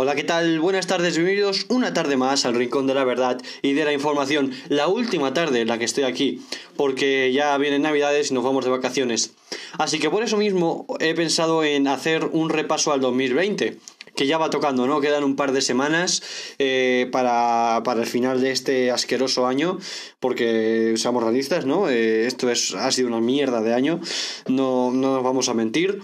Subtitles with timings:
[0.00, 0.60] Hola, ¿qué tal?
[0.60, 4.52] Buenas tardes, bienvenidos una tarde más al Rincón de la Verdad y de la Información.
[4.68, 6.40] La última tarde en la que estoy aquí,
[6.76, 9.32] porque ya vienen Navidades y nos vamos de vacaciones.
[9.72, 13.78] Así que por eso mismo he pensado en hacer un repaso al 2020
[14.18, 15.00] que ya va tocando, ¿no?
[15.00, 16.22] Quedan un par de semanas
[16.58, 19.78] eh, para, el final de este asqueroso año,
[20.18, 21.88] porque seamos realistas, ¿no?
[21.88, 24.00] Eh, esto es, ha sido una mierda de año,
[24.48, 26.00] no, no nos vamos a mentir.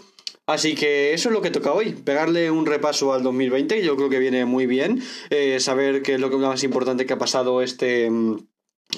[0.46, 4.10] Así que eso es lo que toca hoy, pegarle un repaso al 2020, yo creo
[4.10, 8.10] que viene muy bien, eh, saber qué es lo más importante que ha pasado este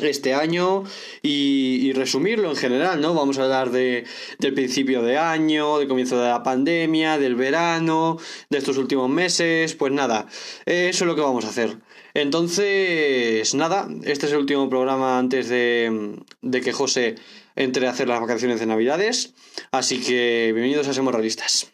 [0.02, 0.84] este año
[1.22, 3.14] y, resumirlo en general, ¿no?
[3.14, 4.04] Vamos a hablar de,
[4.38, 8.18] del principio de año, del comienzo de la pandemia, del verano,
[8.50, 10.26] de estos últimos meses, pues nada,
[10.66, 11.78] eso es lo que vamos a hacer.
[12.12, 17.16] Entonces, nada, este es el último programa antes de, de que José
[17.56, 19.34] entre a hacer las vacaciones de Navidades.
[19.70, 21.70] Así que bienvenidos a Somos Realistas.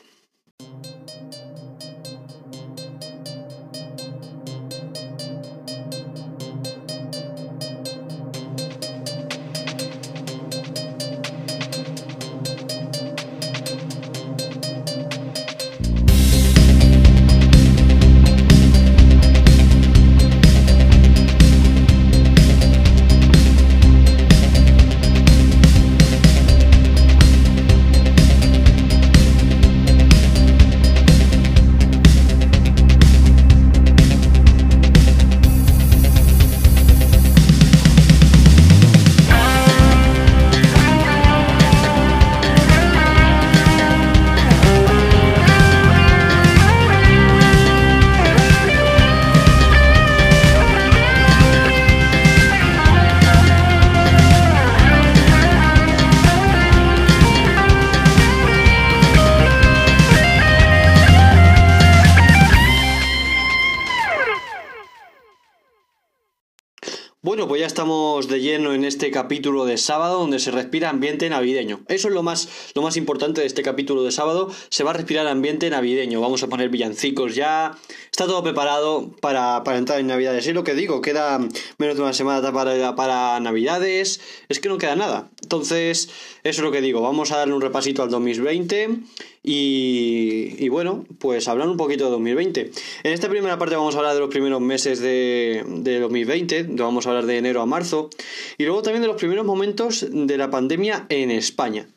[68.28, 71.81] De lleno en este capítulo de sábado donde se respira ambiente navideño.
[71.88, 74.50] Eso es lo más, lo más importante de este capítulo de sábado.
[74.69, 76.21] Se va a respirar ambiente navideño.
[76.21, 77.78] Vamos a poner villancicos ya.
[78.10, 80.47] Está todo preparado para, entrar en Navidades.
[80.47, 81.38] Es lo que digo, queda
[81.78, 84.21] menos de una semana para, para Navidades.
[84.49, 85.31] Es que no queda nada.
[85.43, 86.10] Entonces,
[86.43, 87.00] eso es lo que digo.
[87.00, 89.00] Vamos a darle un repasito al 2020
[89.44, 92.70] y, bueno, pues hablar un poquito de 2020.
[93.03, 97.06] En esta primera parte vamos a hablar de los primeros meses de, de 2020, vamos
[97.06, 98.08] a hablar de enero a marzo,
[98.56, 101.88] y luego también de los primeros momentos de la pandemia en España.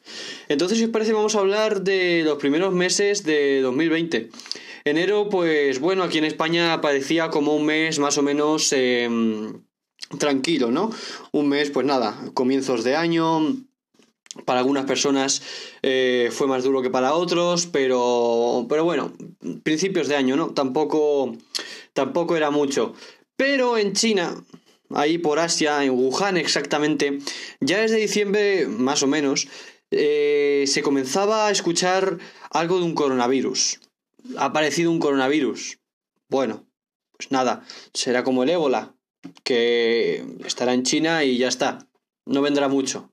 [0.49, 4.29] Entonces, si os parece, vamos a hablar de los primeros meses de 2020.
[4.83, 9.61] Enero, pues bueno, aquí en España parecía como un mes más o menos em,
[10.19, 10.91] tranquilo, ¿no?
[11.31, 13.55] Un mes, pues nada, comienzos de año,
[14.43, 15.41] para algunas personas
[15.81, 19.13] eh, fue más duro que para otros, pero, pero bueno,
[19.63, 20.49] principios de año, ¿no?
[20.49, 21.35] Tampoco,
[21.93, 22.93] tampoco era mucho.
[23.37, 24.43] Pero en China,
[24.89, 27.19] ahí por Asia, en Wuhan exactamente,
[27.61, 29.47] ya desde diciembre, más o menos,
[29.91, 32.17] eh, se comenzaba a escuchar
[32.49, 33.79] algo de un coronavirus.
[34.37, 35.79] Ha aparecido un coronavirus.
[36.29, 36.65] Bueno,
[37.17, 37.63] pues nada,
[37.93, 38.95] será como el ébola,
[39.43, 41.87] que estará en China y ya está.
[42.25, 43.11] No vendrá mucho.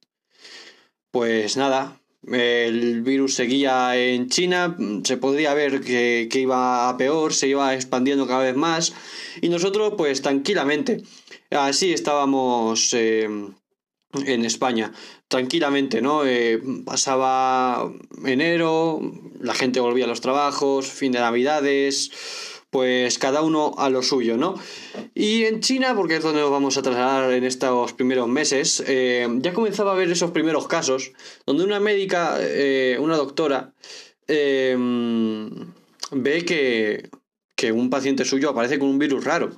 [1.13, 4.75] Pues nada, el virus seguía en China,
[5.05, 8.95] se podría ver que, iba a peor, se iba expandiendo cada vez más
[9.43, 11.03] y nosotros pues tranquilamente,
[11.51, 14.93] así estábamos eh, en España,
[15.29, 16.25] tranquilamente, ¿no?
[16.25, 17.93] Eh, pasaba
[18.25, 19.01] enero,
[19.39, 22.11] la gente volvía a los trabajos, fin de navidades,
[22.73, 24.55] pues cada uno a lo suyo, ¿no?
[25.15, 29.29] Y en China, porque es donde nos vamos a trasladar en estos primeros meses, eh,
[29.41, 31.13] ya comenzaba a ver esos primeros casos
[31.45, 33.75] donde una médica, eh, una doctora,
[34.27, 34.75] eh,
[36.13, 37.11] ve que,
[37.55, 39.51] que, un paciente suyo aparece con un virus raro.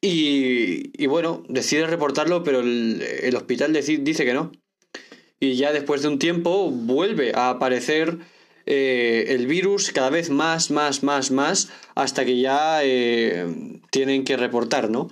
[0.00, 4.52] Y, y bueno, decide reportarlo, pero el hospital dice que no.
[5.38, 8.20] Y ya después de un tiempo vuelve a aparecer
[8.66, 13.46] eh, el virus cada vez más, más, más, más, hasta que ya eh,
[13.90, 15.08] tienen que reportar, ¿no?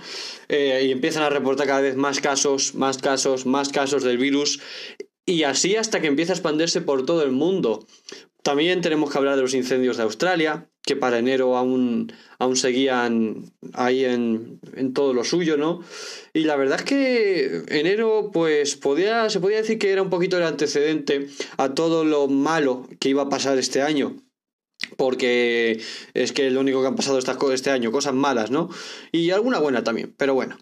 [0.49, 4.61] Eh, y empiezan a reportar cada vez más casos, más casos, más casos del virus,
[5.27, 7.87] y así hasta que empieza a expandirse por todo el mundo.
[8.43, 13.53] También tenemos que hablar de los incendios de Australia, que para enero aún, aún seguían
[13.75, 15.83] ahí en, en, todo lo suyo, ¿no?
[16.33, 20.39] Y la verdad es que enero, pues podía, se podía decir que era un poquito
[20.39, 21.29] el antecedente
[21.59, 24.17] a todo lo malo que iba a pasar este año.
[24.97, 25.81] Porque
[26.15, 28.71] es que lo único que han pasado este año, cosas malas, ¿no?
[29.13, 30.57] Y alguna buena también, pero bueno.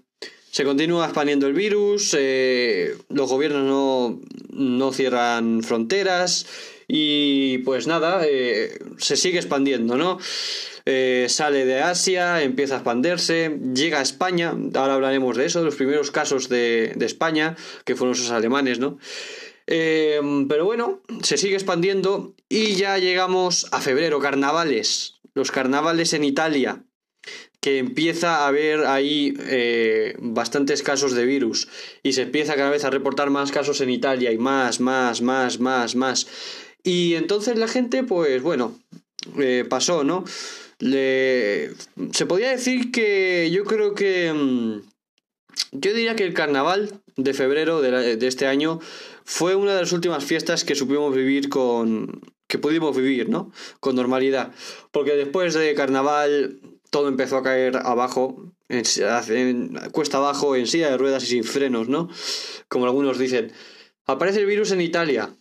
[0.51, 4.21] Se continúa expandiendo el virus, eh, los gobiernos no,
[4.51, 6.47] no, cierran fronteras
[6.89, 10.19] y pues nada, eh, se sigue expandiendo, ¿no?
[10.87, 15.67] Eh, sale de Asia, empieza a expandirse, llega a España, ahora hablaremos de eso, de
[15.67, 18.99] los primeros casos de, de España, que fueron esos alemanes, ¿no?
[19.71, 26.87] pero bueno, se sigue expandiendo y ya llegamos a febrero, carnavales, los carnavales en Italia
[27.61, 31.69] que empieza a haber ahí eh, bastantes casos de virus
[32.03, 35.59] y se empieza cada vez a reportar más casos en Italia y más, más, más,
[35.59, 36.27] más, más.
[36.83, 38.79] Y entonces la gente, pues bueno,
[39.39, 40.25] eh, pasó, ¿no?
[40.79, 41.73] Le...
[42.13, 44.33] Se podía decir que yo creo que...
[44.33, 44.83] Mm,
[45.73, 48.81] yo diría que el carnaval de febrero de, de este año
[49.25, 52.23] fue una de las últimas fiestas que supimos vivir con...
[52.47, 53.53] que pudimos vivir, ¿no?
[53.81, 54.53] Con normalidad.
[54.93, 56.61] Porque después de carnaval
[56.91, 61.89] todo empezó a caer abajo, en, cuesta abajo, en silla de ruedas y sin frenos,
[61.89, 62.09] ¿no?
[62.69, 63.53] Como algunos dicen.
[64.07, 65.35] Aparece el virus en Italia.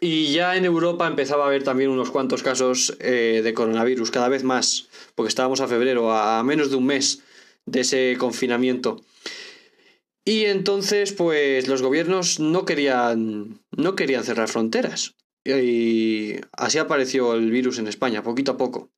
[0.00, 4.28] Y ya en Europa empezaba a haber también unos cuantos casos eh, de coronavirus, cada
[4.28, 7.22] vez más, porque estábamos a febrero, a, menos de un mes
[7.64, 9.02] de ese confinamiento.
[10.24, 15.14] Y entonces, pues los gobiernos no querían, no querían cerrar fronteras.
[15.44, 18.90] Y así apareció el virus en España, poquito a poco.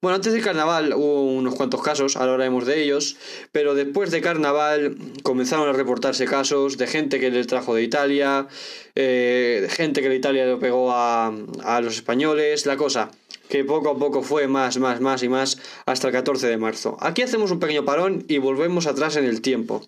[0.00, 3.16] Bueno, antes del carnaval hubo unos cuantos casos, ahora hablaremos de ellos,
[3.50, 8.46] pero después de carnaval comenzaron a reportarse casos de gente que le trajo de Italia,
[8.94, 11.34] eh, de gente que de Italia lo pegó a,
[11.64, 13.10] a los españoles, la cosa
[13.48, 16.96] que poco a poco fue más, más, más y más hasta el 14 de marzo.
[17.00, 19.82] Aquí hacemos un pequeño parón y volvemos atrás en el tiempo.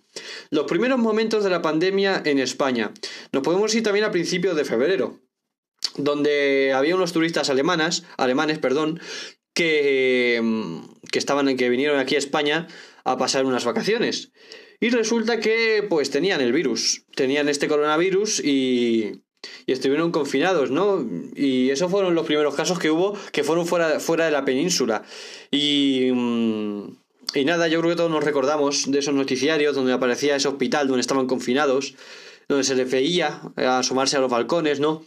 [0.51, 2.93] Los primeros momentos de la pandemia en España.
[3.33, 5.19] Nos podemos ir también a principios de febrero,
[5.97, 9.01] donde había unos turistas alemanas, alemanes, perdón,
[9.55, 10.43] que,
[11.11, 12.69] que estaban que vinieron aquí a España
[13.05, 14.31] a pasar unas vacaciones.
[14.81, 19.23] Y resulta que pues tenían el virus, tenían este coronavirus y,
[19.67, 21.07] y estuvieron confinados, ¿no?
[21.35, 25.03] Y esos fueron los primeros casos que hubo que fueron fuera, fuera de la península.
[25.51, 26.97] Y, mm,
[27.35, 30.89] y nada, yo creo que todos nos recordamos de esos noticiarios donde aparecía ese hospital
[30.89, 31.95] donde estaban confinados,
[32.49, 35.05] donde se les veía asomarse a los balcones, ¿no?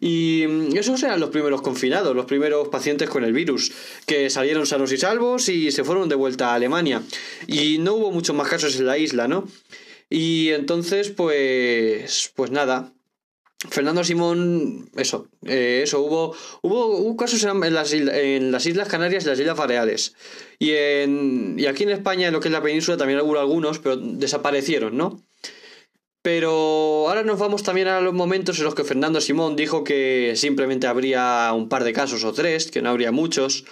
[0.00, 3.72] Y mm, esos eran los primeros confinados, los primeros pacientes con el virus,
[4.06, 7.02] que salieron sanos y salvos y se fueron de vuelta a Alemania.
[7.46, 9.48] Y no hubo muchos más casos en la isla, ¿no?
[10.08, 12.92] Y entonces, pues, pues nada.
[13.68, 19.28] Fernando Simón, eso, eh, eso, hubo, hubo, casos en las, en las Islas Canarias y
[19.28, 20.14] las Islas Baleares.
[20.58, 23.78] Y, en, y aquí en España, en lo que es la península, también hubo algunos,
[23.78, 25.22] pero desaparecieron, ¿no?
[26.22, 30.34] Pero ahora nos vamos también a los momentos en los que Fernando Simón dijo que
[30.36, 33.64] simplemente habría un par de casos o tres, que no habría muchos,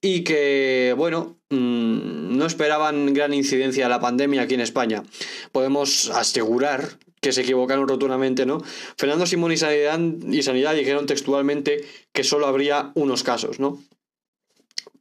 [0.00, 5.02] y que, bueno, mm, no esperaban gran incidencia de la pandemia aquí en España.
[5.52, 8.62] Podemos asegurar que se equivocaron rotundamente, ¿no?
[8.96, 13.82] Fernando Simón y Sanidad, y Sanidad dijeron textualmente que solo habría unos casos, ¿no?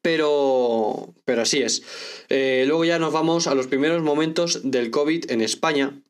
[0.01, 1.83] Pero, pero así es.
[2.29, 6.01] Eh, luego ya nos vamos a los primeros momentos del COVID en España,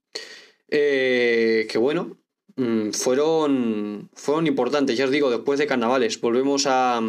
[0.71, 2.18] eh, que bueno,
[2.56, 6.19] mm, fueron, fueron importantes, ya os digo, después de carnavales.
[6.21, 7.01] Volvemos a,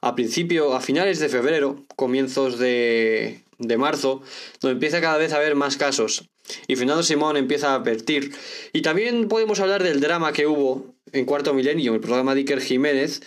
[0.00, 4.22] a principio, a finales de febrero, comienzos de, de marzo,
[4.60, 6.28] donde empieza cada vez a haber más casos.
[6.66, 8.32] Y Fernando Simón empieza a advertir.
[8.72, 12.60] Y también podemos hablar del drama que hubo en Cuarto Milenio, el programa de Iker
[12.60, 13.22] Jiménez,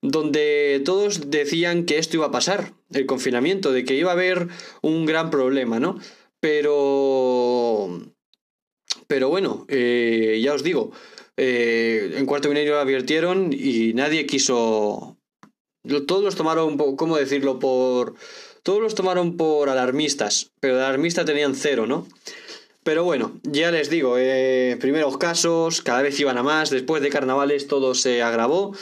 [0.00, 4.48] donde todos decían que esto iba a pasar, el confinamiento, de que iba a haber
[4.82, 5.98] un gran problema, ¿no?
[6.40, 8.00] Pero
[9.08, 10.92] pero bueno, eh, ya os digo,
[11.36, 15.16] eh, en cuarto milenio lo advirtieron y nadie quiso...
[16.06, 17.58] Todos los tomaron, ¿cómo decirlo?
[17.58, 18.14] Por...
[18.62, 22.06] Todos los tomaron por alarmistas, pero de alarmista tenían cero, ¿no?
[22.82, 27.08] Pero bueno, ya les digo, eh, primeros casos, cada vez iban a más, después de
[27.08, 28.74] carnavales todo se agravó.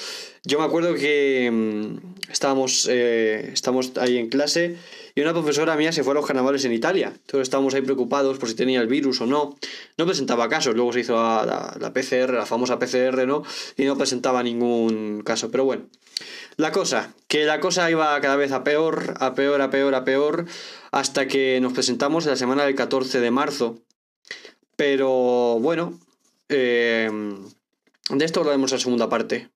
[0.42, 4.76] Yo me acuerdo que mm, estábamos, estamos ahí en clase
[5.16, 7.08] y una profesora mía se fue a los carnavales en Italia.
[7.08, 9.56] Entonces estábamos ahí preocupados por si tenía el virus o no.
[9.96, 10.76] No presentaba casos.
[10.76, 13.42] Luego se hizo la, la, PCR, la famosa PCR, ¿no?
[13.78, 15.50] Y no presentaba ningún caso.
[15.50, 15.86] Pero bueno.
[16.58, 20.04] La cosa, que la cosa iba cada vez a peor, a peor, a peor, a
[20.04, 20.44] peor,
[20.90, 23.78] hasta que nos presentamos en la semana del 14 de marzo.
[24.76, 25.98] Pero bueno,
[26.50, 27.10] eh,
[28.10, 29.48] de esto hablaremos en la segunda parte.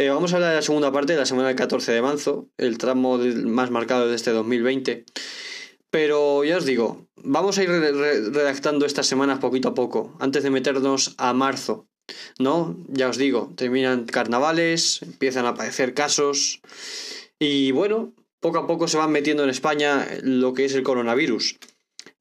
[0.00, 2.48] Eh, vamos a hablar de la segunda parte de la semana del 14 de marzo,
[2.56, 5.04] el tramo más marcado de este 2020.
[5.90, 10.50] Pero ya os digo, vamos a ir redactando estas semanas poquito a poco, antes de
[10.50, 11.88] meternos a marzo.
[12.38, 12.76] ¿No?
[12.86, 16.60] Ya os digo, terminan carnavales, empiezan a aparecer casos.
[17.40, 21.58] Y bueno, poco a poco se van metiendo en España lo que es el coronavirus.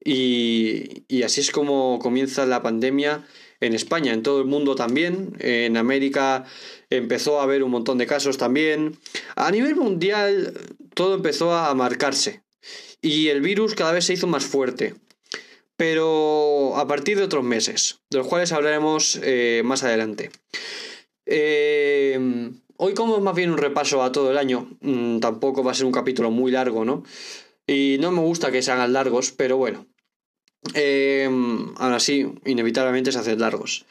[0.04, 3.24] Y, y así es como comienza la pandemia
[3.60, 5.36] en España, en todo el mundo también.
[5.40, 6.46] En América
[6.90, 8.98] empezó a haber un montón de casos también.
[9.36, 10.54] A nivel mundial
[10.94, 12.44] todo empezó a marcarse
[13.02, 14.96] y el virus cada vez se hizo más fuerte.
[15.76, 20.32] Pero a partir de otros meses, de los cuales hablaremos eh, más adelante.
[21.28, 25.76] Eh, hoy como más bien un repaso a todo el año, mm, tampoco va a
[25.76, 27.04] ser un capítulo muy largo, ¿no?
[27.68, 29.86] Y no me gusta que se hagan largos, pero bueno.
[30.74, 31.30] Eh,
[31.78, 33.86] ahora sí, inevitablemente se hacen largos.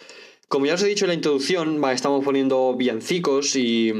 [0.49, 3.92] Como ya os he dicho en la introducción, estamos poniendo villancicos y,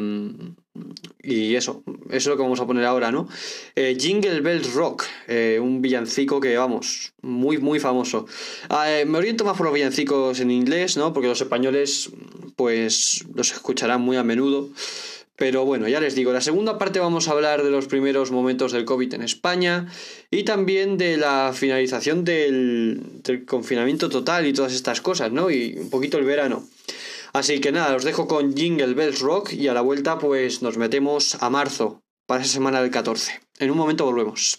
[1.21, 3.29] y eso, eso es lo que vamos a poner ahora, ¿no?
[3.75, 8.27] Eh, Jingle Bells Rock, eh, un villancico que, vamos, muy, muy famoso.
[8.69, 11.13] Ah, eh, me oriento más por los villancicos en inglés, ¿no?
[11.13, 12.11] Porque los españoles,
[12.55, 14.69] pues, los escucharán muy a menudo.
[15.37, 18.73] Pero bueno, ya les digo, la segunda parte vamos a hablar de los primeros momentos
[18.73, 19.87] del COVID en España
[20.31, 25.51] y también de la finalización del, confinamiento total y todas estas cosas, ¿no?
[25.51, 26.67] Y un poquito el verano.
[27.35, 30.79] Así que nada, os dejo con Jingle Bells Rock y a la vuelta pues nos
[30.79, 33.41] metemos a marzo para esa semana del 14.
[33.59, 34.59] En un momento volvemos.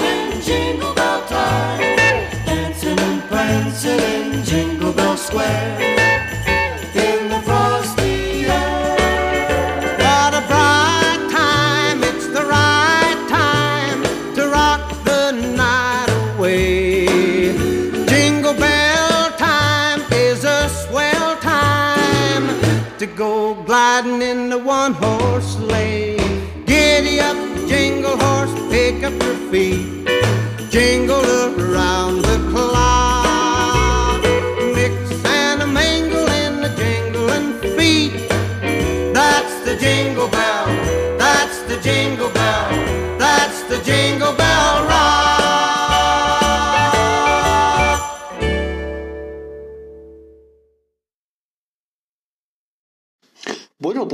[5.41, 5.80] Jingle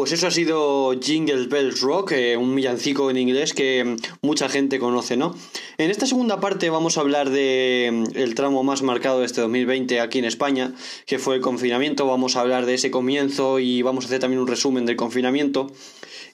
[0.08, 4.80] pues eso ha sido Jingle Bells Rock, eh, un villancico en inglés que mucha gente
[4.80, 5.36] conoce, ¿no?
[5.78, 10.00] En esta segunda parte vamos a hablar de mm, tramo más marcado de este 2020
[10.00, 10.72] aquí en España,
[11.06, 12.08] que fue el confinamiento.
[12.08, 15.74] Vamos a hablar de ese comienzo y vamos a hacer también un resumen del confinamiento.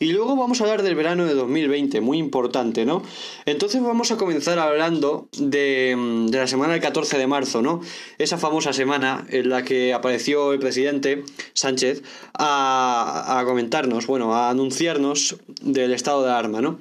[0.03, 3.03] Y luego vamos a hablar del verano de 2020, muy importante, ¿no?
[3.45, 7.79] Entonces vamos a comenzar hablando de, mm, la semana del 14 de marzo, ¿no?
[8.17, 12.03] Esa famosa semana en la que apareció el presidente Sánchez
[12.37, 16.79] a, a comentarnos, bueno, a anunciarnos del estado de alarma, ¿no?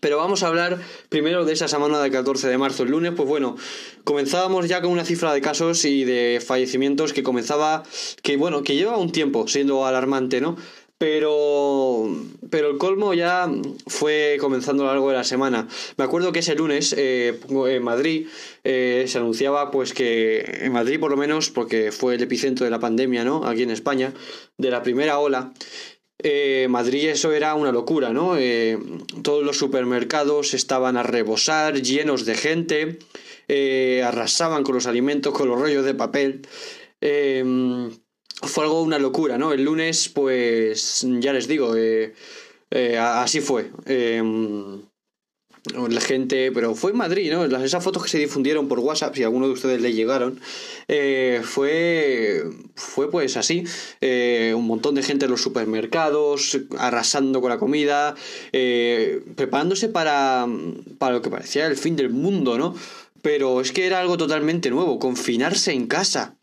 [0.00, 2.82] Pero vamos a hablar primero de esa semana del 14 de marzo.
[2.82, 3.56] El lunes, pues bueno,
[4.04, 7.84] comenzábamos ya con una cifra de casos y de fallecimientos que comenzaba,
[8.22, 10.56] que bueno, que lleva un tiempo siendo alarmante, ¿no?
[10.98, 12.08] Pero,
[12.50, 13.50] pero el colmo ya
[13.86, 15.66] fue comenzando a lo largo de la semana.
[15.96, 18.28] Me acuerdo que ese lunes eh, en Madrid
[18.62, 22.70] eh, se anunciaba pues que en Madrid por lo menos, porque fue el epicentro de
[22.70, 23.44] la pandemia, ¿no?
[23.44, 24.14] Aquí en España,
[24.56, 25.52] de la primera ola.
[26.22, 28.36] Eh, Madrid eso era una locura, ¿no?
[29.22, 32.98] todos los supermercados estaban a rebosar, llenos de gente,
[34.02, 36.42] arrasaban con los alimentos, con los rollos de papel
[38.42, 39.52] fue algo una locura, ¿no?
[39.52, 42.14] El lunes, pues ya les digo, eh,
[42.70, 43.70] eh, así fue.
[43.86, 44.82] Em,
[45.88, 47.44] la gente, pero fue en Madrid, ¿no?
[47.44, 50.38] esas fotos que se difundieron por WhatsApp, si alguno de ustedes le llegaron,
[50.88, 53.64] eh, fue, fue pues así,
[54.54, 58.14] un montón de gente en los supermercados, arrasando con la comida,
[59.36, 60.46] preparándose para,
[60.98, 62.74] para lo que parecía el fin del mundo, ¿no?
[63.22, 66.36] Pero es que era algo totalmente nuevo, confinarse en casa,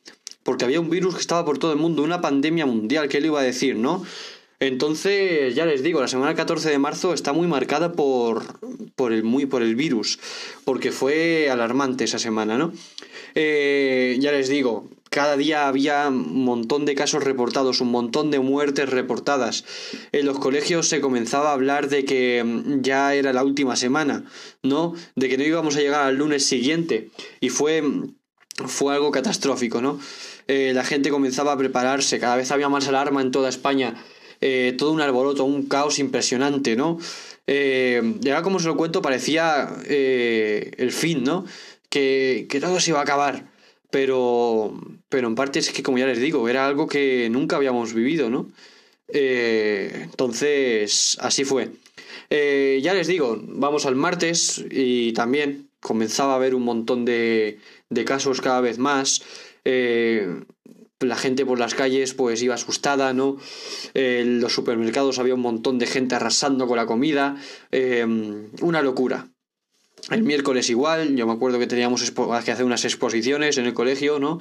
[0.43, 3.27] porque había un virus que estaba por todo el mundo, una pandemia mundial, ¿qué le
[3.27, 4.03] iba a decir, no?
[4.61, 8.43] Entonces, ya les digo, la semana 14 de marzo está muy marcada por,
[8.95, 10.19] por, el, muy, por el virus,
[10.65, 12.71] porque fue alarmante esa semana, ¿no?
[13.33, 18.39] Eh, ya les digo, cada día había un montón de casos reportados, un montón de
[18.39, 19.65] muertes reportadas.
[20.11, 22.45] En los colegios se comenzaba a hablar de que
[22.81, 24.23] ya era la última semana,
[24.63, 24.93] ¿no?
[25.15, 27.09] De que no íbamos a llegar al lunes siguiente.
[27.41, 27.83] Y fue,
[28.65, 29.99] fue algo catastrófico, ¿no?
[30.47, 33.95] Eh, la gente comenzaba a prepararse, cada vez había más alarma en toda España
[34.41, 36.97] eh, todo un alboroto, un caos impresionante, ¿no?
[37.45, 41.45] Eh, ya como se lo cuento, parecía eh, el fin, ¿no?
[41.89, 43.51] Que, que, todo se iba a acabar.
[43.91, 44.73] Pero,
[45.09, 48.29] pero en parte es que, como ya les digo, era algo que nunca habíamos vivido,
[48.29, 48.49] ¿no?
[49.13, 51.71] Entonces, así fue.
[52.29, 57.59] ya les digo, vamos al martes y también comenzaba a haber un montón de,
[57.91, 59.21] de casos cada vez más.
[59.63, 60.43] Eh,
[60.99, 63.37] la gente por las calles pues iba asustada, ¿no?
[63.93, 67.35] en los supermercados había un montón de gente arrasando con la comida,
[67.71, 69.29] em, una locura.
[70.09, 74.19] El miércoles igual, yo me acuerdo que teníamos que hacer unas exposiciones en el colegio,
[74.19, 74.39] ¿no?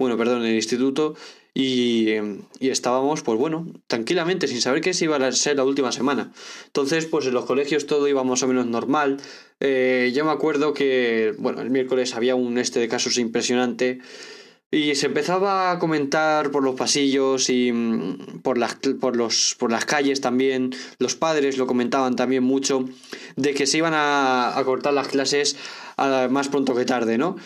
[0.00, 1.14] Bueno, perdón, en el instituto,
[1.52, 5.64] y, em, y, estábamos, pues bueno, tranquilamente, sin saber que esa iba a ser la
[5.64, 6.32] última semana.
[6.64, 9.18] Entonces, pues en los colegios todo iba más o menos normal.
[9.60, 14.00] Eh, yo me acuerdo que, bueno, el miércoles había un este de casos impresionante.
[14.70, 19.70] Y se empezaba a comentar por los pasillos y mm, por las, por, los, por
[19.70, 22.88] las calles también, los padres lo comentaban también mucho,
[23.36, 25.56] de que se iban a, cortar las clases
[26.30, 27.36] más pronto que tarde, ¿no?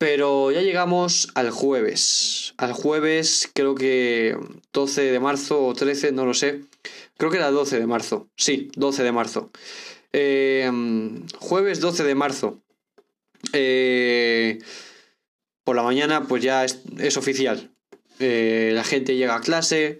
[0.00, 2.54] Pero ya llegamos al jueves.
[2.56, 4.34] Al jueves creo que
[4.72, 6.62] 12 de marzo o 13, no lo sé.
[7.18, 8.26] Creo que era 12 de marzo.
[8.34, 9.50] Sí, 12 de marzo.
[10.14, 10.72] Eh,
[11.38, 12.62] jueves 12 de marzo.
[13.52, 14.60] Eh,
[15.64, 17.70] por la mañana pues ya es, oficial.
[18.20, 19.98] Eh, la gente llega a clase,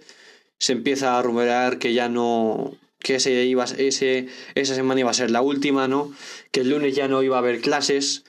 [0.57, 5.13] se empieza a rumorear que ya no, que ese iba, ese, esa semana iba a
[5.13, 6.11] ser la última, ¿no?
[6.49, 8.23] Que el lunes ya no iba a haber clases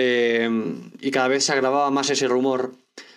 [0.00, 0.48] eh,
[1.00, 2.72] y cada vez se agravaba más ese rumor.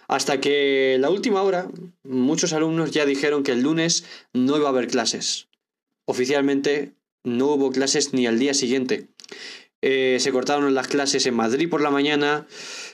[0.08, 1.70] Hasta que la última hora
[2.04, 5.48] muchos alumnos ya dijeron que el lunes no iba a haber clases.
[6.06, 9.08] Oficialmente no hubo clases ni al día siguiente.
[9.84, 12.48] Eh, se cortaron las clases en Madrid por la mañana,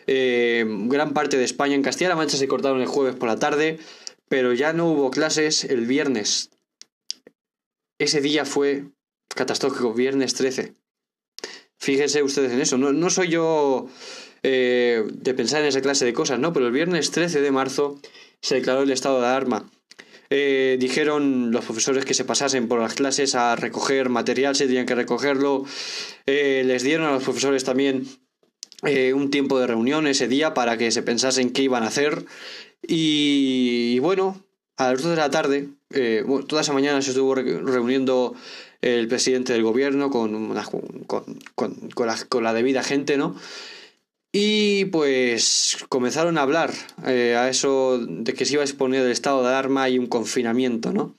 [0.05, 3.79] eh, gran parte de España, en Castilla-La Mancha se cortaron el jueves por la tarde,
[4.27, 6.49] pero ya no hubo clases el viernes.
[7.99, 8.83] Ese día fue
[9.33, 10.75] catastrófico, viernes 13.
[11.79, 13.87] Fíjense ustedes en eso, no, soy yo
[14.41, 16.51] eh, de pensar en esa clase de cosas, ¿no?
[16.51, 17.99] Pero el viernes 13 de marzo
[18.41, 19.69] se declaró el estado de alarma.
[20.29, 24.87] Eh, dijeron los profesores que se pasasen por las clases a recoger material, se tenían
[24.87, 25.65] que recogerlo.
[26.25, 28.07] Eh, les dieron a los profesores también
[28.83, 32.25] un tiempo de reunión ese día para que se pensasen qué iban a hacer.
[32.87, 34.43] Y, bueno,
[34.77, 35.69] a las 2 de la tarde,
[36.47, 38.35] toda esa mañana se estuvo reuniendo
[38.81, 40.53] el presidente del gobierno con,
[41.55, 43.35] con la debida gente, ¿no?
[44.31, 46.71] Y pues comenzaron a hablar
[47.05, 50.07] eh, a eso de que se iba a exponer el estado de alarma y un
[50.07, 51.15] confinamiento, ¿no?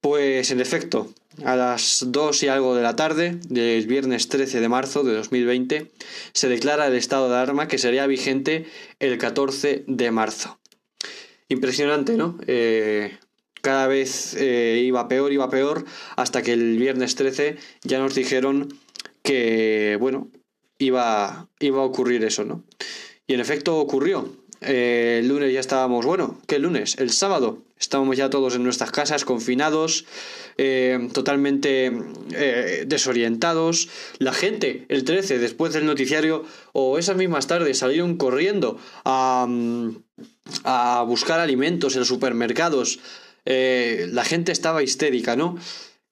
[0.00, 1.12] Pues en efecto,
[1.44, 5.90] a las 2 y algo de la tarde del viernes 13 de marzo de 2020
[6.32, 8.66] se declara el estado de alarma que sería vigente
[8.98, 10.58] el 14 de marzo.
[11.48, 12.38] Impresionante, ¿no?
[12.46, 13.16] Eh,
[13.66, 18.72] cada vez eh, iba peor, iba peor, hasta que el viernes 13 ya nos dijeron
[19.24, 20.30] que, bueno,
[20.78, 22.62] iba, iba a ocurrir eso, ¿no?
[23.26, 24.30] Y en efecto ocurrió.
[24.60, 26.96] Eh, el lunes ya estábamos, bueno, ¿qué lunes?
[26.98, 30.06] El sábado estábamos ya todos en nuestras casas, confinados,
[30.58, 31.90] eh, totalmente
[32.86, 33.88] desorientados.
[34.18, 39.48] La gente, el 13, después del noticiario, o esas mismas tardes, salieron corriendo a,
[40.62, 43.00] a buscar alimentos en los supermercados.
[43.46, 45.56] La gente estaba histérica, ¿no?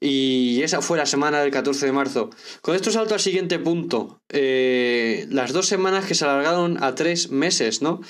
[0.06, 2.28] Y esa fue la semana del 14 de marzo.
[2.60, 4.20] Con esto salto al siguiente punto.
[4.28, 8.02] Eh, las dos semanas que se alargaron a tres meses, ¿no?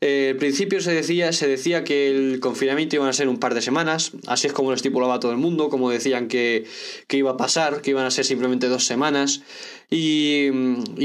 [0.00, 3.52] Eh, al principio se decía, se decía que el confinamiento iba a ser un par
[3.52, 6.64] de semanas, así es como lo estipulaba todo el mundo, como decían que,
[7.10, 9.42] iba a pasar, que iban a ser simplemente dos semanas.
[9.90, 10.48] Y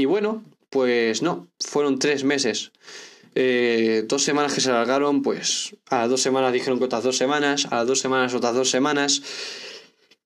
[0.06, 2.72] bueno, pues no, fueron tres meses.
[3.34, 7.16] Eh, dos semanas que se alargaron, pues a las dos semanas dijeron que otras dos
[7.16, 9.22] semanas, a las dos semanas otras dos semanas.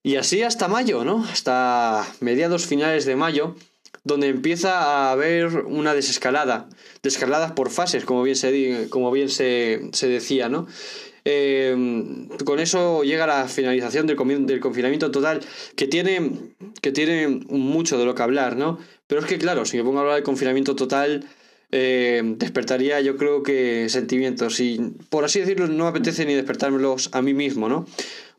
[0.03, 1.23] Y así hasta mayo, ¿no?
[1.25, 3.55] Hasta mediados finales de mayo,
[4.03, 6.69] donde empieza a haber una desescalada,
[7.01, 10.67] desescaladas por fases, como bien se, como bien se, se decía, ¿no?
[11.27, 15.41] Eh, con eso llega la finalización del, del, confinamiento total,
[15.75, 16.31] que tiene,
[16.81, 18.77] que tiene mucho de lo que hablar, ¿no?
[19.07, 21.25] Pero es que, claro, si me pongo a hablar del confinamiento total,
[21.77, 27.21] eh, despertaría yo creo que sentimientos y, por así decirlo, no apetece ni despertármelos a
[27.21, 27.85] mí mismo, ¿no?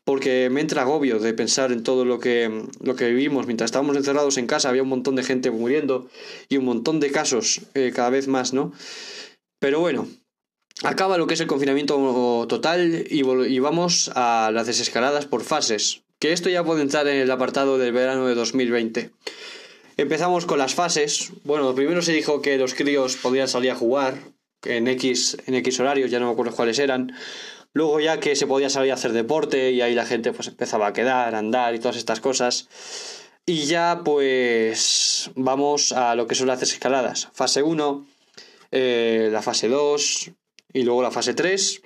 [0.05, 3.47] Porque me entra agobio de pensar en todo lo que, lo que vivimos.
[3.47, 6.09] Mientras estábamos encerrados en casa había un montón de gente muriendo
[6.49, 8.73] y un montón de casos eh, cada vez más, ¿no?
[9.59, 10.09] Pero bueno,
[10.83, 13.23] Acaba lo que es el confinamiento total y,
[13.61, 17.93] vamos a las desescaladas por fases, que esto ya puede entrar en el apartado del
[17.93, 19.11] verano de 2020.
[19.97, 21.33] Empezamos con las fases.
[21.45, 24.19] Bueno, primero se dijo que los críos podían salir a jugar
[24.65, 27.15] en X, en X horarios, ya no me acuerdo cuáles eran.
[27.73, 30.89] Luego ya que se podía salir a hacer deporte y ahí la gente pues empezaba
[30.89, 32.69] a quedar, a andar y todas estas cosas.
[33.47, 37.31] Y ya pues vamos a lo que son las desescaladas.
[37.33, 38.07] Fase 1,
[38.73, 40.31] eh, la fase 2,
[40.75, 41.81] y luego la fase 3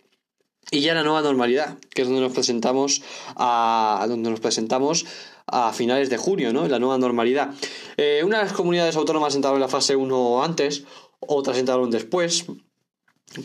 [0.73, 3.03] y ya la nueva normalidad, que es donde nos presentamos
[3.37, 5.07] a donde nos presentamos
[5.51, 6.67] a finales de junio, ¿no?
[6.69, 7.51] La nueva normalidad.
[7.97, 10.85] Eh, unas comunidades autónomas entraron en la fase 1 antes,
[11.21, 12.47] otras entraron después,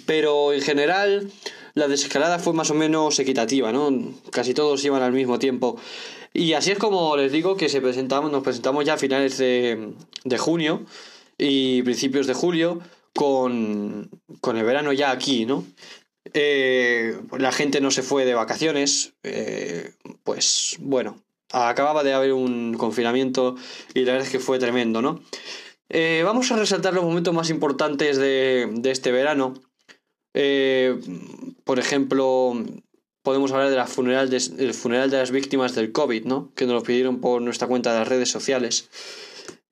[0.06, 1.30] pero en general
[1.74, 3.92] la desescalada fue más o menos equitativa, ¿no?
[4.32, 5.78] Casi todos iban al mismo tiempo.
[6.34, 9.94] Y así es como les digo que se presentamos, nos presentamos ya a finales de,
[10.24, 10.86] de junio
[11.38, 12.82] y principios de julio
[13.14, 14.10] con,
[14.42, 15.66] con el verano ya aquí, ¿no?
[16.34, 22.76] Eh, la gente no se fue de vacaciones, eh, pues bueno, acababa de haber un
[22.76, 23.56] confinamiento
[23.94, 25.22] y la verdad es que fue tremendo, ¿no?
[25.90, 29.54] Eh, vamos a resaltar los momentos más importantes de, de este verano.
[31.64, 32.54] por ejemplo,
[33.24, 36.52] podemos hablar de la funeral del funeral de las víctimas del COVID, ¿no?
[36.56, 38.90] Que nos lo pidieron por nuestra cuenta de las redes sociales.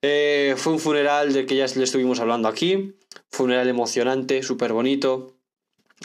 [0.00, 2.94] fue un funeral del que ya le estuvimos hablando aquí.
[3.30, 5.33] Funeral emocionante, súper bonito.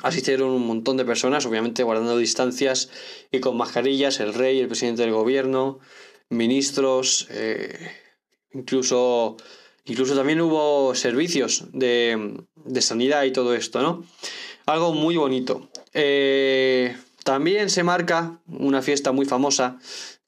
[0.04, 2.90] Asistieron un montón de personas, obviamente guardando distancias
[3.32, 5.80] y con mascarillas, el rey, el presidente del gobierno,
[6.30, 7.92] ministros, eh,
[8.54, 9.38] incluso,
[9.86, 14.06] incluso también hubo servicios de, de, sanidad y todo esto, ¿no?
[14.66, 15.70] Algo muy bonito.
[15.94, 19.80] Eh, también se marca una fiesta muy famosa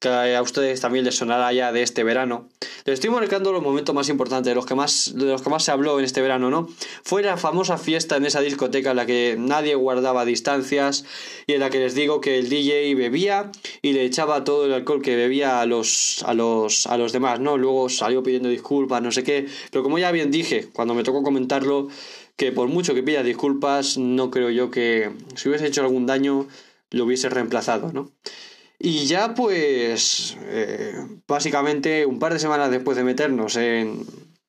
[0.02, 2.50] que a ustedes también les sonará ya de este verano.
[2.86, 5.64] Les estoy marcando los momentos más importantes, de los que más, de los que más
[5.64, 6.68] se habló en este verano, ¿no?
[7.04, 11.06] Fue la famosa fiesta en esa discoteca en la que nadie guardaba distancias
[11.46, 13.52] y en la que les digo que el DJ bebía
[13.84, 17.40] y le echaba todo el alcohol que bebía a los, a los, a los demás,
[17.40, 17.58] ¿no?
[17.58, 19.46] Luego salió pidiendo disculpas, no sé qué.
[19.70, 21.90] Pero como ya bien dije, cuando me tocó comentarlo,
[22.38, 26.48] que por mucho que pida disculpas, no creo yo que si hubiese hecho algún daño
[26.90, 28.10] lo hubiese reemplazado, ¿no?
[28.84, 30.96] Y ya pues eh,
[31.28, 34.08] básicamente un par de semanas después de meternos en,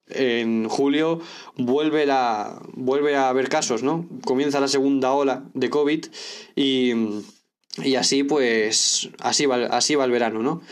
[0.09, 1.21] en julio
[1.57, 4.09] vuelve, la, vuelve a haber casos, ¿no?
[4.25, 6.07] Comienza la segunda ola de COVID
[6.57, 6.93] y,
[7.85, 10.63] y así pues así va, así va el verano, ¿no?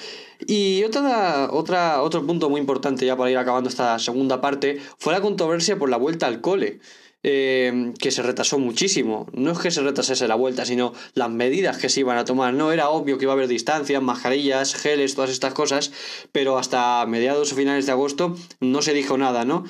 [0.47, 5.13] Y otra, otra, otro punto muy importante ya para ir acabando esta segunda parte fue
[5.13, 6.81] la controversia por la vuelta al cole.
[7.23, 9.27] Eh, que se retrasó muchísimo.
[9.35, 12.55] No es que se retrasase la vuelta, sino las medidas que se iban a tomar.
[12.55, 15.93] No era obvio que iba a haber distancias, mascarillas, geles, todas estas cosas,
[16.33, 19.65] pero hasta mediados o finales de agosto no se dijo nada, ¿no?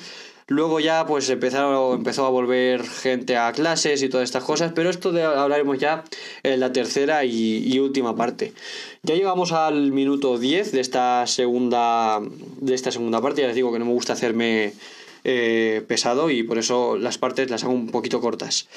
[0.47, 4.89] Luego ya pues empezaron, empezó a volver gente a clases y todas estas cosas, pero
[4.89, 6.03] esto de, hablaremos ya
[6.43, 8.53] en la tercera y, y, última parte.
[9.03, 12.19] Ya llegamos al minuto 10 de esta segunda
[12.59, 14.73] de esta segunda parte, ya les digo que no me gusta hacerme
[15.23, 18.67] eh, pesado y por eso las partes las hago un poquito cortas.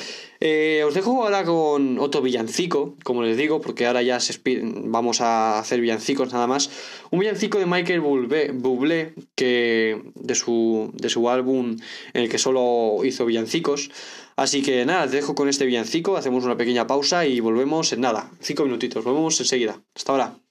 [0.41, 4.39] Eh, os dejo ahora con otro villancico, como les digo, porque ahora ya se
[4.85, 6.71] vamos a hacer villancicos nada más.
[7.11, 11.77] Un villancico de Michael Bublé, que de su, de su álbum
[12.13, 13.91] en el que solo hizo villancicos.
[14.37, 18.01] Así que nada, os dejo con este villancico, hacemos una pequeña pausa y volvemos en
[18.01, 19.81] nada, cinco minutitos, volvemos enseguida.
[19.95, 20.44] Hasta ahora.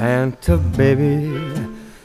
[0.00, 1.28] Santa baby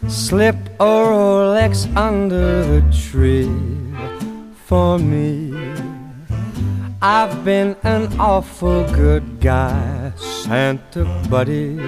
[0.10, 3.48] slipped a Rolex under the tree
[4.66, 5.56] for me.
[7.02, 11.80] I've been an awful good guy, Santa buddy,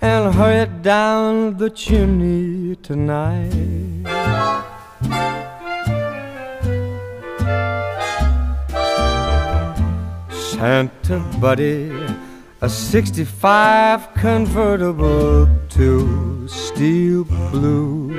[0.00, 3.52] and hurried down the chimney tonight.
[10.30, 11.92] Santa buddy
[12.60, 18.16] a 65 convertible to steel blue.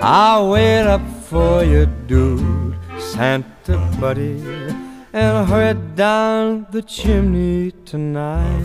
[0.00, 4.40] I'll wait up for you, dude, Santa Buddy,
[5.12, 8.64] and hurry down the chimney tonight.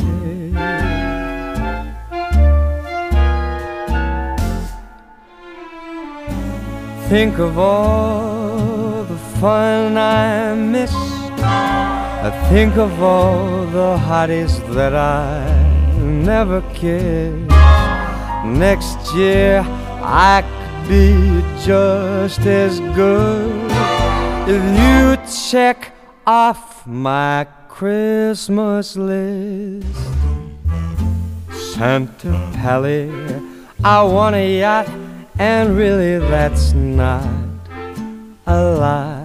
[7.09, 11.92] Think of all the fun I missed.
[12.25, 15.43] I think of all the hotties that I
[15.99, 17.49] never kissed.
[18.45, 19.61] Next year
[20.01, 23.69] I could be just as good
[24.47, 25.17] if you
[25.51, 25.93] check
[26.25, 29.85] off my Christmas list.
[31.51, 33.11] Santa Pally,
[33.83, 34.87] I want a yacht,
[35.37, 37.27] and really that's not
[38.47, 39.22] a lot.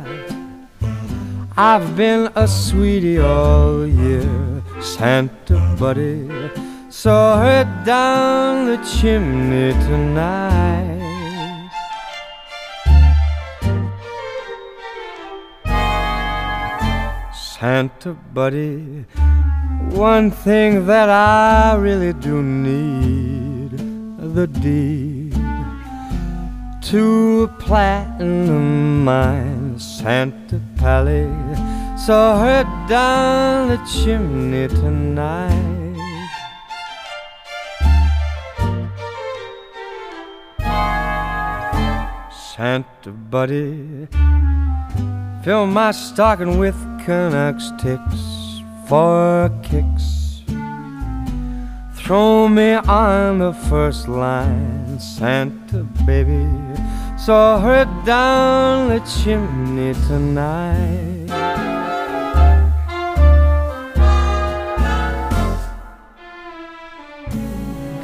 [1.61, 6.31] I've been a sweetie all year, Santa Buddy.
[6.89, 10.95] Saw her down the chimney tonight.
[17.35, 19.05] Santa Buddy,
[19.91, 23.77] one thing that I really do need
[24.37, 25.35] the deed
[26.89, 31.29] to a platinum mine, Santa Pally.
[32.07, 35.79] Saw her down the chimney tonight.
[42.31, 44.09] Santa Buddy,
[45.45, 50.43] fill my stocking with Canucks ticks for kicks.
[51.95, 56.49] Throw me on the first line, Santa baby.
[57.19, 61.68] Saw her down the chimney tonight.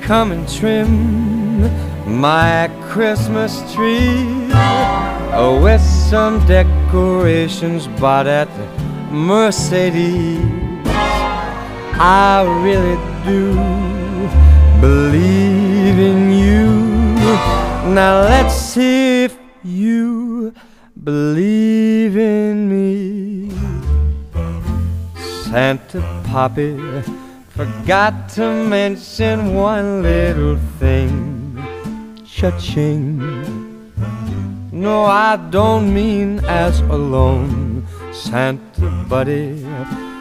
[0.07, 1.63] Come and trim
[2.21, 8.51] my Christmas tree uh, with some decorations bought at
[9.11, 10.41] Mercedes.
[11.97, 13.55] I really do
[14.79, 16.67] believe in you.
[17.95, 20.53] Now let's see if you
[21.03, 23.51] believe in me.
[25.45, 26.77] Santa Poppy
[27.55, 31.57] forgot to mention one little thing.
[32.27, 33.93] Cha-ching.
[34.73, 39.65] No, I don't mean as alone, Santa Buddy.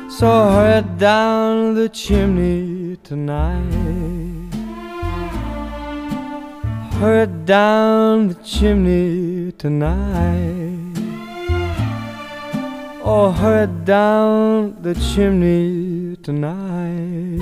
[0.09, 4.53] Saw her down the chimney tonight.
[6.99, 10.82] Her down the chimney tonight.
[13.05, 17.41] Oh, her down the chimney tonight.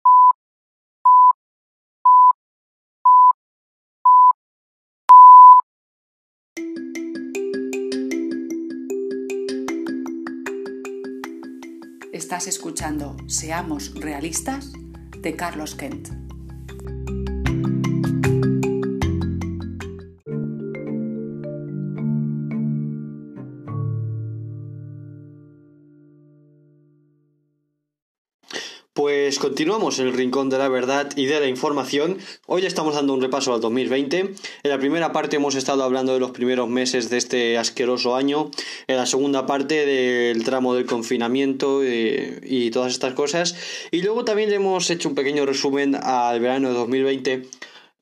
[12.21, 14.71] Estás escuchando Seamos Realistas
[15.17, 16.20] de Carlos Kent.
[29.41, 32.19] Continuamos en el rincón de la verdad y de la información.
[32.45, 34.19] Hoy estamos dando un repaso al 2020.
[34.19, 34.35] En
[34.69, 38.51] la primera parte hemos estado hablando de los primeros meses de este asqueroso año.
[38.85, 43.55] En la segunda parte del tramo del confinamiento eh, y todas estas cosas.
[43.89, 47.41] Y luego también le hemos hecho un pequeño resumen al verano de 2020.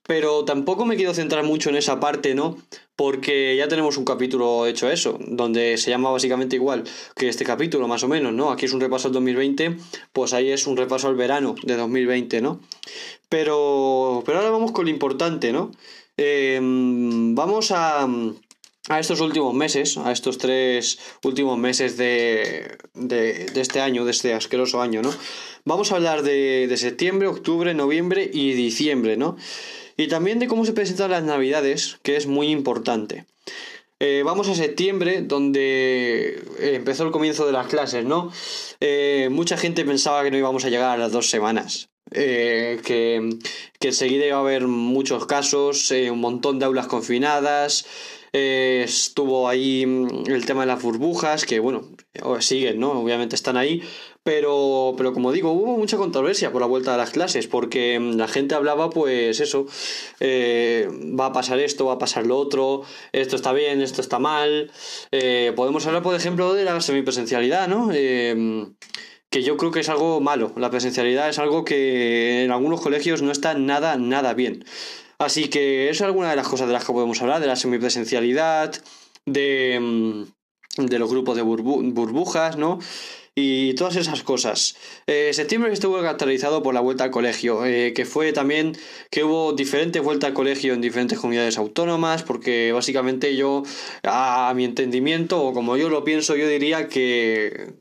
[0.04, 2.58] Pero tampoco me quiero centrar mucho en esa parte, ¿no?
[3.00, 6.84] Porque ya tenemos un capítulo hecho eso, donde se llama básicamente igual
[7.16, 8.52] que este capítulo, más o menos, ¿no?
[8.52, 9.78] Aquí es un repaso al 2020,
[10.12, 12.60] pues ahí es un repaso al verano de 2020, ¿no?
[13.30, 15.72] Pero, pero ahora vamos con lo importante, ¿no?
[16.18, 18.06] Eh, vamos a,
[18.90, 24.12] a estos últimos meses, a estos tres últimos meses de, de, de, este año, de
[24.12, 25.14] este asqueroso año, ¿no?
[25.64, 29.38] Vamos a hablar de, de septiembre, octubre, noviembre y diciembre, ¿no?
[30.00, 33.26] Y también de cómo se presentan las navidades, que es muy importante.
[34.00, 38.32] Eh, vamos a septiembre, donde empezó el comienzo de las clases, ¿no?
[38.80, 41.90] Eh, mucha gente pensaba que no íbamos a llegar a las dos semanas.
[42.12, 43.38] eh, que,
[43.80, 47.86] que enseguida iba a haber muchos casos, eh, un montón de aulas confinadas,
[48.34, 51.92] eh, estuvo ahí mm, el tema de las burbujas, que bueno,
[52.40, 52.92] siguen, ¿no?
[52.94, 53.84] Obviamente están ahí,
[54.24, 58.18] pero, pero como digo, hubo mucha controversia por la vuelta a las clases, porque mm,
[58.18, 59.66] la gente hablaba, pues eso,
[60.22, 64.72] va a pasar esto, va a pasar lo otro, esto está bien, esto está mal.
[65.56, 67.90] podemos hablar, por ejemplo, de la semipresencialidad, ¿no?
[69.30, 70.52] que yo creo que es algo malo.
[70.56, 74.66] La presencialidad es algo que en algunos colegios no está nada, nada bien.
[75.20, 78.74] Así que es alguna de las cosas de las que podemos hablar, de la semipresencialidad,
[79.26, 82.80] de, mm, de los grupos de burbujas, ¿no?
[83.40, 84.76] Y todas esas cosas.
[85.08, 88.76] Eh, septiembre estuvo caracterizado por la vuelta al colegio, eh, que fue también
[89.10, 93.64] que hubo diferentes vueltas al colegio en diferentes comunidades autónomas, porque básicamente yo,
[94.04, 97.76] a, mi entendimiento, o como yo lo pienso, yo diría que,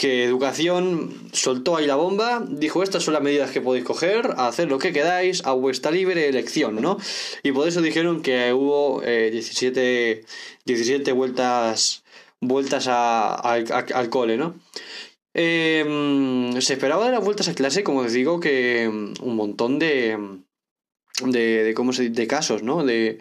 [0.00, 4.68] que Educación soltó ahí la bomba, dijo estas son las medidas que podéis coger, hacer
[4.68, 6.96] lo que queráis a vuestra libre elección, ¿no?
[7.42, 10.24] Y por eso dijeron que hubo 17,
[10.66, 11.99] eh, vueltas,
[12.40, 14.54] vueltas al cole, ¿no?
[15.32, 20.18] Em, se esperaba de las vueltas a clase, como os digo, que un montón de,
[21.24, 22.84] de, de, ¿cómo se, de casos, ¿no?
[22.84, 23.20] De,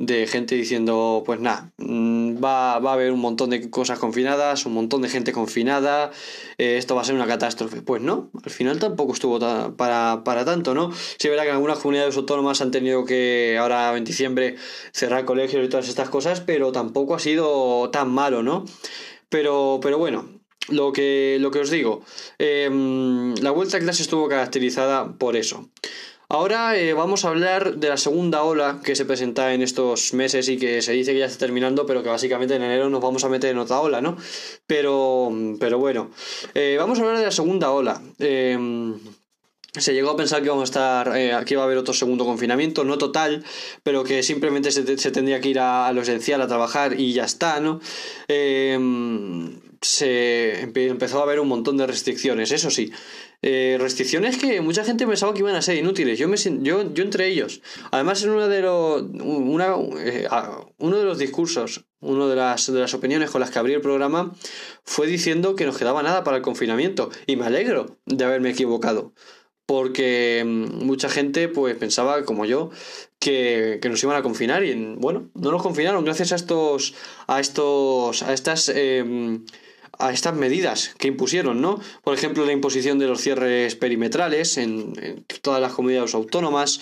[0.00, 4.64] de gente diciendo, pues nada, mm, va, va, a haber un montón de cosas confinadas,
[4.64, 6.10] un montón de gente confinada,
[6.56, 7.82] eh, esto va a ser una catástrofe.
[7.82, 9.38] Pues no, al final tampoco estuvo
[9.76, 10.90] para, para, tanto, ¿no?
[11.18, 14.56] Sí, verá que algunas comunidades autónomas han tenido que ahora en diciembre
[14.90, 18.64] cerrar colegios y todas estas cosas, pero tampoco ha sido tan malo, ¿no?
[19.28, 20.30] Pero, pero bueno,
[20.70, 22.02] lo que, lo que os digo,
[22.38, 25.68] em, la vuelta a estuvo caracterizada por eso.
[26.32, 30.48] Ahora eh, vamos a hablar de la segunda ola que se presenta en estos meses
[30.48, 33.24] y que se dice que ya está terminando, pero que básicamente en enero nos vamos
[33.24, 34.16] a meter en otra ola, ¿no?
[34.64, 36.12] Pero, pero bueno,
[36.54, 38.00] eh, vamos a hablar de la segunda ola.
[38.20, 38.96] Em,
[39.76, 42.24] se llegó a pensar que vamos a estar, eh, aquí va a haber otro segundo
[42.24, 43.44] confinamiento, no total,
[43.82, 47.58] pero que simplemente se, tendría que ir a, lo esencial a trabajar y ya está,
[47.58, 47.80] ¿no?
[48.28, 52.92] Em, se empezó a haber un montón de restricciones, eso sí.
[53.42, 56.18] Eh, restricciones que mucha gente pensaba que iban a ser inútiles.
[56.18, 57.62] Yo, me, yo, yo entre ellos.
[57.90, 59.02] Además, en uno de los,
[59.98, 60.28] eh,
[60.78, 63.80] uno de los discursos, una de las, de las opiniones con las que abrí el
[63.80, 64.34] programa,
[64.84, 67.10] fue diciendo que nos quedaba nada para el confinamiento.
[67.26, 69.14] Y me alegro de haberme equivocado.
[69.64, 72.70] Porque mm, mucha gente pues pensaba, como yo,
[73.18, 74.64] que, que, nos iban a confinar.
[74.64, 76.94] Y bueno, no nos confinaron gracias a estos.
[77.26, 78.22] a estos.
[78.22, 78.68] a estas.
[78.68, 79.46] Em,
[80.00, 81.80] a estas medidas que impusieron, ¿no?
[82.02, 86.80] Por ejemplo, la imposición de los cierres perimetrales en, todas las comunidades autónomas,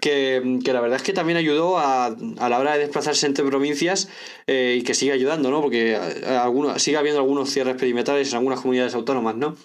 [0.00, 4.08] que, la verdad es que también ayudó a, a la hora de desplazarse entre provincias
[4.46, 5.60] eh, y que sigue ayudando, ¿no?
[5.60, 9.56] Porque algunos, sigue habiendo algunos cierres perimetrales en algunas comunidades autónomas, ¿no?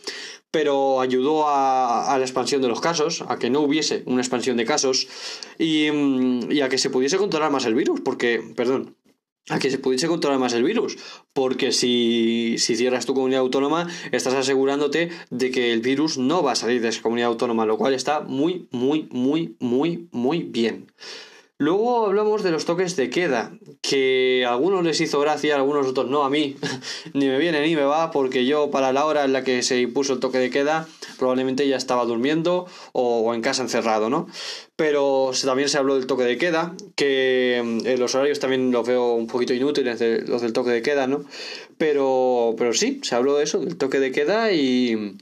[0.51, 4.57] Pero ayudó a, a, la expansión de los casos, a que no hubiese una expansión
[4.57, 5.07] de casos
[5.57, 8.95] y, y a que se pudiese controlar más el virus, porque, perdón,
[9.49, 10.97] a que se pudiese controlar más el virus.
[11.33, 16.53] Porque si, si, cierras tu comunidad autónoma, estás asegurándote de que el virus no va
[16.53, 20.91] a salir de esa comunidad autónoma, lo cual está muy, muy, muy, muy, muy bien.
[21.59, 25.87] Luego hablamos de los toques de queda, que a algunos les hizo gracia, a algunos
[25.87, 26.55] otros no, a mí
[27.13, 29.81] ni me viene ni me va, porque yo para la hora en la que se
[29.81, 34.27] impuso el toque de queda probablemente ya estaba durmiendo o, en casa encerrado, ¿no?
[34.75, 39.13] Pero también se habló del toque de queda, que mm, los horarios también los veo
[39.13, 41.25] un poquito inútiles, los del toque de queda, ¿no?
[41.79, 45.17] Pero, pero sí, se habló de eso, del toque de queda y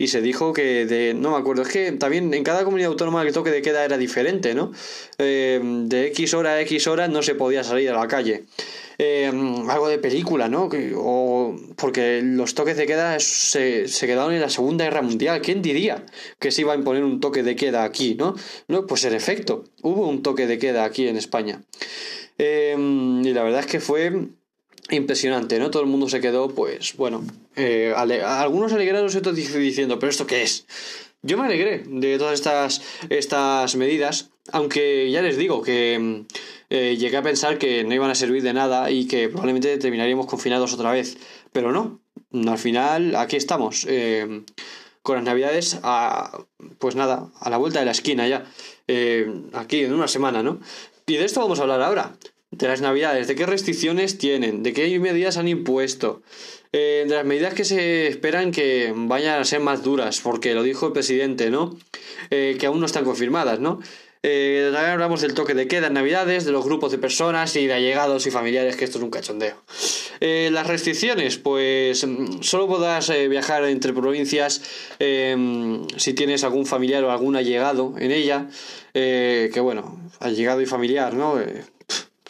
[0.00, 3.20] y se dijo que de, no me acuerdo, es que también en cada comunidad autónoma
[3.20, 4.72] el toque de queda era diferente, ¿no?
[5.18, 8.44] Eh, de X hora a X hora no se podía salir a la calle.
[8.96, 9.30] Eh,
[9.68, 10.70] algo de película, ¿no?
[10.96, 15.42] O, porque los toques de queda se, se, quedaron en la Segunda Guerra Mundial.
[15.42, 16.06] ¿Quién diría
[16.38, 18.34] que se iba a imponer un toque de queda aquí, ¿no?
[18.68, 21.60] no pues en efecto, hubo un toque de queda aquí en España.
[22.38, 24.30] Eh, y la verdad es que fue
[24.90, 25.70] impresionante, ¿no?
[25.70, 27.24] Todo el mundo se quedó, pues, bueno,
[27.56, 30.66] eh, algunos alegrados, otros diciendo, ¿pero esto qué es?
[31.22, 36.26] Yo me alegré de todas estas, estas medidas, aunque ya les digo que mm,
[36.70, 40.26] eh, llegué a pensar que no iban a servir de nada y que probablemente terminaríamos
[40.26, 41.18] confinados otra vez,
[41.52, 42.00] pero no,
[42.32, 44.44] al final aquí estamos, eh,
[45.02, 46.44] con las navidades, a,
[46.78, 48.46] pues nada, a la vuelta de la esquina ya,
[49.52, 50.60] aquí en una semana, ¿no?
[51.06, 52.16] Y de esto vamos a hablar ahora
[52.50, 56.22] de las navidades, de qué restricciones tienen, de qué medidas han impuesto,
[56.72, 60.62] eh, de las medidas que se esperan que vayan a ser más duras, porque lo
[60.62, 61.76] dijo el presidente, ¿no?
[62.30, 63.80] Eh, que aún no están confirmadas, ¿no?
[64.22, 67.72] Eh, hablamos del toque de queda en Navidades, de los grupos de personas y de
[67.72, 69.56] allegados y familiares, que esto es un cachondeo.
[70.20, 74.60] Eh, las restricciones, pues mm, solo podrás viajar entre provincias
[74.98, 78.48] em, si tienes algún familiar o algún allegado en ella,
[78.92, 81.38] que bueno, allegado y familiar, ¿no?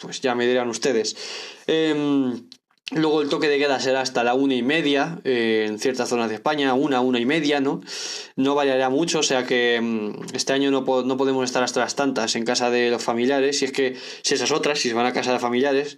[0.01, 1.15] Pues ya me dirán ustedes.
[1.67, 2.47] Em,
[2.93, 6.27] Luego el toque de queda será hasta la una y media eh, en ciertas zonas
[6.27, 7.79] de España, una, una y media, ¿no?
[8.35, 11.95] No variará mucho, o sea que mm, este año no, no, podemos estar hasta las
[11.95, 15.05] tantas en casa de los familiares, si es que, si esas otras, si se van
[15.05, 15.97] a casa de familiares,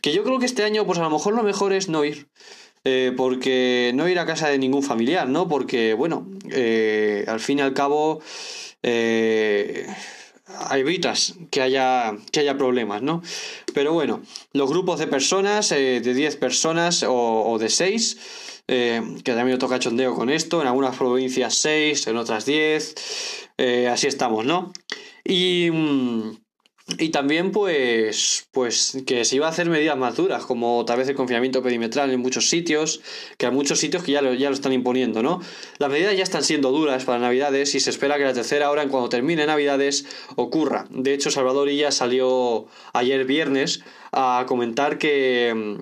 [0.00, 2.26] que yo creo que este año, pues a lo mejor lo mejor es no ir.
[2.84, 5.46] Eh, porque no ir a casa de ningún familiar, ¿no?
[5.46, 8.20] Porque, bueno, eh, al fin y al cabo,
[10.72, 13.22] evitas que haya, que haya problemas, ¿no?
[13.74, 14.22] Pero bueno,
[14.52, 18.18] los grupos de personas, eh, de 10 personas o, de 6,
[18.68, 22.94] eh, que también toca chondeo con esto, en algunas provincias 6, en otras 10,
[23.58, 24.72] eh, así estamos, ¿no?
[25.24, 25.70] Y...
[25.70, 26.41] Mm,
[26.98, 31.08] y también, pues, pues que se iba a hacer medidas más duras, como tal vez
[31.08, 33.00] el confinamiento perimetral en muchos sitios,
[33.38, 35.40] que hay muchos sitios que ya lo, ya lo están imponiendo, ¿no?
[35.78, 38.82] Las medidas ya están siendo duras para Navidades y se espera que la tercera hora,
[38.82, 40.86] en cuando termine Navidades, ocurra.
[40.90, 45.78] De hecho, Salvador ya salió ayer viernes a comentar que,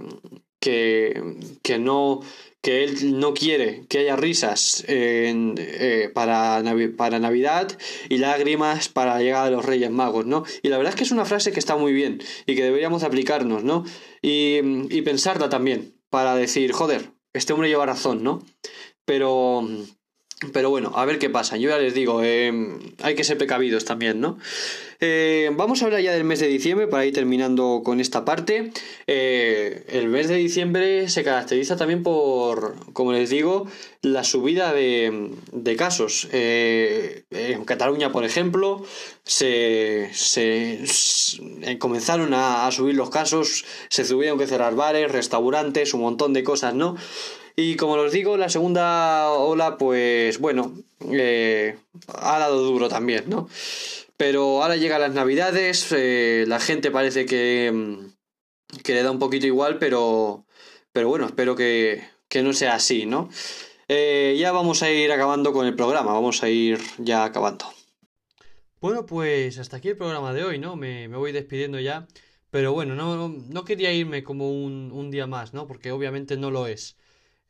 [0.61, 2.20] que, que no
[2.63, 6.63] que él no quiere que haya risas eh, para,
[6.97, 10.45] para Navidad y lágrimas para la llegada de los Reyes Magos, ¿no?
[10.63, 13.03] Y la verdad es que es una frase que está muy bien y que deberíamos
[13.03, 13.85] aplicarnos, ¿no?
[14.21, 14.59] Y,
[14.95, 18.45] y pensarla también para decir, joder, este hombre lleva razón, ¿no?
[19.05, 19.67] Pero
[20.53, 21.59] pero bueno, a ver qué pasa.
[21.59, 24.38] Yo ya les digo, eh, hay que ser precavidos también, ¿no?
[25.03, 28.72] Eh, vamos a hablar ya del mes de diciembre para ir terminando con esta parte.
[29.07, 33.66] Eh, el mes de diciembre se caracteriza también por, como les digo,
[34.01, 36.28] la subida de, de casos.
[36.32, 38.82] en Cataluña, por ejemplo,
[39.24, 40.84] se, se,
[41.78, 46.45] comenzaron a, a subir los casos, se tuvieron que cerrar bares, restaurantes, un montón de
[46.45, 46.97] cosas, ¿no?
[47.61, 50.73] Y como os digo, la segunda ola, pues bueno,
[51.13, 51.77] eh,
[52.09, 53.51] ha dado duro también, ¿no?
[54.17, 59.19] Pero ahora llegan las navidades, eh, la gente parece que, mm, que, le da un
[59.19, 60.47] poquito igual, pero,
[60.93, 63.29] pero bueno, espero que, que no sea así, ¿no?
[63.89, 67.67] Eh, ya vamos a ir acabando con el programa, vamos a ir ya acabando.
[68.81, 70.77] Bueno, pues hasta aquí el programa de hoy, ¿no?
[70.77, 72.07] Me, me voy despidiendo ya.
[72.51, 75.67] Pero bueno, no, no quería irme como un, un día más, ¿no?
[75.67, 76.97] Porque obviamente no lo es.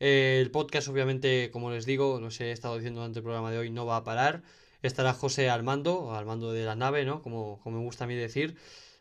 [0.00, 3.58] Eh, el podcast, obviamente, como les digo, no he estado diciendo durante el programa de
[3.58, 4.42] hoy, no va a parar.
[4.82, 7.22] Estará José al mando, al mando de la nave, ¿no?
[7.22, 8.56] Como, como me gusta a mí decir.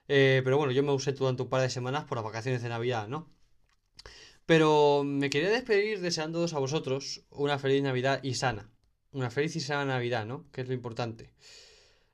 [0.09, 2.69] Eh, pero bueno, yo me usé durante un par de semanas por las vacaciones de
[2.69, 3.29] Navidad, ¿no?
[4.45, 8.69] Pero me quería despedir deseándoos a vosotros una feliz Navidad y sana.
[9.11, 10.49] Una feliz y sana Navidad, ¿no?
[10.51, 11.31] Que es lo importante.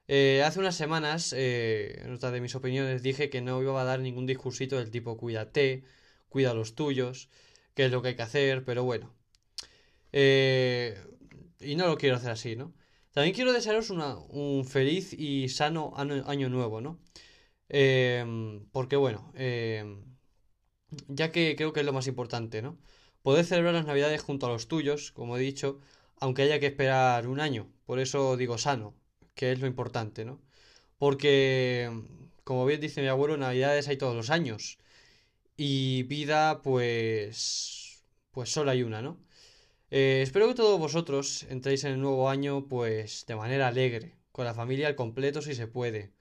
[0.07, 3.99] Eh, hace unas semanas, en otra de mis opiniones, dije que no iba a dar
[3.99, 5.83] ningún discursito del tipo cuídate,
[6.29, 7.29] cuida a los tuyos
[7.75, 9.13] qué es lo que hay que hacer, pero bueno.
[10.11, 10.97] Eh,
[11.59, 12.73] y no lo quiero hacer así, ¿no?
[13.11, 16.99] También quiero desearos un feliz y sano año, nuevo, ¿no?
[17.69, 20.03] Em, porque bueno, em,
[21.07, 22.77] ya que creo que es lo más importante, ¿no?
[23.21, 25.79] Poder celebrar las navidades junto a los tuyos, como he dicho,
[26.19, 27.71] aunque haya que esperar un año.
[27.85, 28.95] Por eso digo sano,
[29.35, 30.41] que es lo importante, ¿no?
[30.97, 31.89] Porque,
[32.43, 34.77] como bien dice mi abuelo, navidades hay todos los años.
[35.57, 38.03] Y vida, pues.
[38.31, 39.17] Pues solo hay una, ¿no?
[39.91, 44.45] Eh, espero que todos vosotros entréis en el nuevo año, pues de manera alegre, con
[44.45, 46.11] la familia al completo si se puede.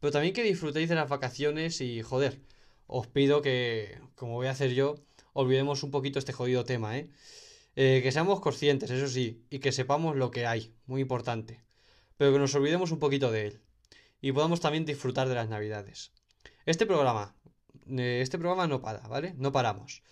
[0.00, 2.40] Pero también que disfrutéis de las vacaciones y, joder,
[2.86, 4.96] os pido que, como voy a hacer yo,
[5.32, 7.08] olvidemos un poquito este jodido tema, ¿eh?
[7.76, 8.00] ¿eh?
[8.02, 11.64] que seamos conscientes, eso sí, y que sepamos lo que hay, muy importante.
[12.18, 13.60] Pero que nos olvidemos un poquito de él.
[14.20, 16.12] Y podamos también disfrutar de las navidades.
[16.66, 17.36] Este programa,
[17.88, 19.34] eh, este programa no para, ¿vale?
[19.36, 20.02] No paramos.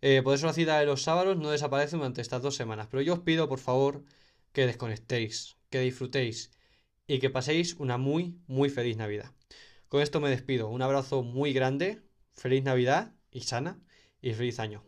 [0.00, 2.88] Eh, por eso la cita de los sábados no desaparece durante estas dos semanas.
[2.90, 4.04] Pero yo os pido, por favor,
[4.52, 6.52] que desconectéis, que disfrutéis
[7.06, 9.32] y que paséis una muy, muy feliz Navidad.
[9.88, 10.68] Con esto me despido.
[10.68, 12.02] Un abrazo muy grande,
[12.32, 13.80] feliz Navidad y sana
[14.20, 14.84] y feliz año.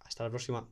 [0.00, 0.68] Hasta la próxima.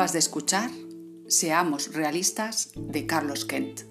[0.00, 0.70] Acabas de escuchar
[1.28, 3.82] Seamos realistas de Carlos Kent.